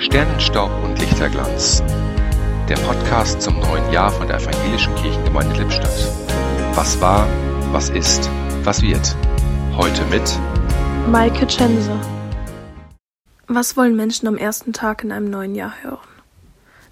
Sternenstaub 0.00 0.70
und 0.82 0.98
Lichterglanz. 0.98 1.82
Der 2.70 2.76
Podcast 2.76 3.42
zum 3.42 3.60
neuen 3.60 3.92
Jahr 3.92 4.10
von 4.10 4.26
der 4.26 4.38
Evangelischen 4.38 4.94
Kirchengemeinde 4.94 5.58
Lippstadt. 5.58 6.08
Was 6.74 6.98
war, 7.02 7.28
was 7.70 7.90
ist, 7.90 8.30
was 8.62 8.80
wird. 8.80 9.14
Heute 9.76 10.02
mit 10.06 10.22
Maike 11.06 11.46
Chense. 11.46 12.00
Was 13.46 13.76
wollen 13.76 13.94
Menschen 13.94 14.26
am 14.26 14.38
ersten 14.38 14.72
Tag 14.72 15.04
in 15.04 15.12
einem 15.12 15.28
neuen 15.28 15.54
Jahr 15.54 15.74
hören? 15.82 16.08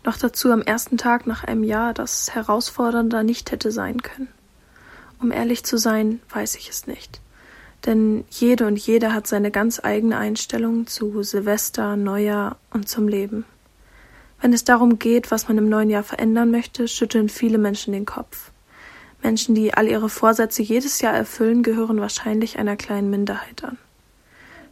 Noch 0.05 0.19
dazu 0.19 0.53
am 0.53 0.61
ersten 0.61 0.99
Tag 0.99 1.27
nach 1.27 1.45
einem 1.45 1.65
Jahr, 1.65 1.95
das 1.95 2.35
herausfordernder 2.35 3.23
nicht 3.23 3.51
hätte 3.53 3.73
sein 3.73 4.03
können. 4.03 4.29
Um 5.19 5.33
ehrlich 5.33 5.65
zu 5.65 5.79
sein, 5.79 6.21
weiß 6.29 6.57
ich 6.57 6.69
es 6.69 6.87
nicht. 6.87 7.23
Denn 7.87 8.25
jede 8.31 8.67
und 8.67 8.79
jeder 8.79 9.13
hat 9.13 9.27
seine 9.27 9.51
ganz 9.51 9.81
eigene 9.83 10.19
Einstellung 10.19 10.87
zu 10.87 11.23
Silvester, 11.23 11.97
Neujahr 11.97 12.57
und 12.71 12.89
zum 12.89 13.09
Leben. 13.09 13.45
Wenn 14.41 14.53
es 14.53 14.65
darum 14.65 14.99
geht, 14.99 15.31
was 15.31 15.49
man 15.49 15.59
im 15.59 15.69
neuen 15.69 15.91
Jahr 15.91 16.03
verändern 16.03 16.51
möchte, 16.51 16.87
schütteln 16.89 17.29
viele 17.29 17.59
Menschen 17.59 17.93
den 17.93 18.07
Kopf. 18.07 18.51
Menschen, 19.23 19.55
die 19.55 19.75
all 19.75 19.89
ihre 19.89 20.09
Vorsätze 20.09 20.63
jedes 20.63 21.01
Jahr 21.01 21.15
erfüllen, 21.15 21.63
gehören 21.63 22.01
wahrscheinlich 22.01 22.59
einer 22.59 22.77
kleinen 22.77 23.11
Minderheit 23.11 23.65
an. 23.65 23.79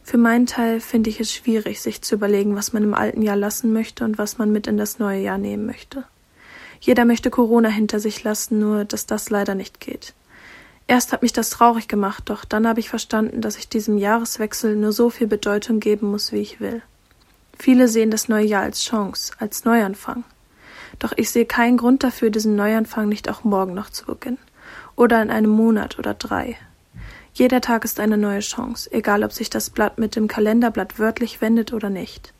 Für 0.03 0.17
meinen 0.17 0.45
Teil 0.45 0.79
finde 0.79 1.09
ich 1.09 1.19
es 1.19 1.33
schwierig, 1.33 1.81
sich 1.81 2.01
zu 2.01 2.15
überlegen, 2.15 2.55
was 2.55 2.71
man 2.71 2.83
im 2.83 2.93
alten 2.93 3.21
Jahr 3.21 3.35
lassen 3.35 3.73
möchte 3.73 4.05
und 4.05 4.17
was 4.17 4.37
man 4.37 4.53
mit 4.53 4.65
in 4.67 4.77
das 4.77 4.99
neue 4.99 5.21
Jahr 5.21 5.37
nehmen 5.37 5.65
möchte. 5.65 6.05
Jeder 6.79 7.03
möchte 7.03 7.29
Corona 7.29 7.67
hinter 7.67 7.99
sich 7.99 8.23
lassen, 8.23 8.59
nur 8.59 8.85
dass 8.85 9.05
das 9.05 9.29
leider 9.29 9.53
nicht 9.53 9.81
geht. 9.81 10.13
Erst 10.87 11.11
hat 11.11 11.21
mich 11.21 11.33
das 11.33 11.49
traurig 11.49 11.89
gemacht, 11.89 12.23
doch 12.29 12.45
dann 12.45 12.65
habe 12.65 12.79
ich 12.79 12.89
verstanden, 12.89 13.41
dass 13.41 13.57
ich 13.57 13.67
diesem 13.67 13.97
Jahreswechsel 13.97 14.75
nur 14.77 14.93
so 14.93 15.09
viel 15.09 15.27
Bedeutung 15.27 15.81
geben 15.81 16.09
muss, 16.09 16.31
wie 16.31 16.37
ich 16.39 16.61
will. 16.61 16.81
Viele 17.59 17.89
sehen 17.89 18.09
das 18.09 18.29
neue 18.29 18.45
Jahr 18.45 18.63
als 18.63 18.83
Chance, 18.83 19.33
als 19.39 19.65
Neuanfang. 19.65 20.23
Doch 20.99 21.11
ich 21.17 21.29
sehe 21.29 21.45
keinen 21.45 21.77
Grund 21.77 22.03
dafür, 22.03 22.29
diesen 22.29 22.55
Neuanfang 22.55 23.09
nicht 23.09 23.29
auch 23.29 23.43
morgen 23.43 23.73
noch 23.73 23.89
zu 23.89 24.05
beginnen. 24.05 24.37
Oder 24.95 25.21
in 25.21 25.29
einem 25.29 25.51
Monat 25.51 25.99
oder 25.99 26.13
drei. 26.13 26.57
Jeder 27.33 27.61
Tag 27.61 27.83
ist 27.83 27.99
eine 27.99 28.17
neue 28.17 28.39
Chance, 28.39 28.91
egal 28.91 29.23
ob 29.23 29.33
sich 29.33 29.49
das 29.49 29.69
Blatt 29.69 29.99
mit 29.99 30.15
dem 30.15 30.27
Kalenderblatt 30.27 30.97
wörtlich 30.97 31.41
wendet 31.41 31.73
oder 31.73 31.89
nicht. 31.89 32.33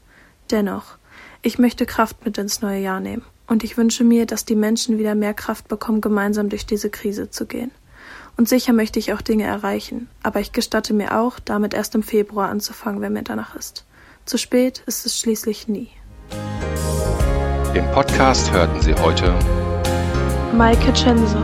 Dennoch, 0.50 0.98
ich 1.42 1.60
möchte 1.60 1.86
Kraft 1.86 2.26
mit 2.26 2.38
ins 2.38 2.62
neue 2.62 2.80
Jahr 2.80 3.00
nehmen. 3.00 3.24
Und 3.46 3.64
ich 3.64 3.78
wünsche 3.78 4.04
mir, 4.04 4.26
dass 4.26 4.46
die 4.46 4.56
Menschen 4.56 4.98
wieder 4.98 5.16
mehr 5.16 5.34
Kraft 5.34 5.68
bekommen, 5.68 6.02
gemeinsam 6.02 6.50
durch 6.50 6.66
diese 6.66 6.90
Krise 6.90 7.30
zu 7.30 7.46
gehen. 7.46 7.72
Und 8.38 8.48
sicher 8.48 8.72
möchte 8.72 9.00
ich 9.00 9.14
auch 9.14 9.22
Dinge 9.22 9.46
erreichen, 9.46 10.08
aber 10.22 10.40
ich 10.40 10.52
gestatte 10.52 10.94
mir 10.94 11.20
auch, 11.20 11.40
damit 11.40 11.74
erst 11.74 11.96
im 11.96 12.04
Februar 12.04 12.50
anzufangen, 12.50 13.02
wenn 13.02 13.14
mir 13.14 13.24
danach 13.24 13.56
ist. 13.56 13.84
Zu 14.26 14.38
spät 14.38 14.84
ist 14.86 15.08
es 15.08 15.20
schließlich 15.20 15.68
nie. 15.68 15.90
Im 17.74 17.86
Podcast 17.92 18.52
hörten 18.52 18.80
Sie 18.82 18.94
heute 18.94 19.34
Maike 20.56 20.94
Chense 20.94 21.42